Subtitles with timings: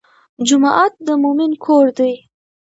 [0.47, 2.13] جومات د مؤمن کور دی.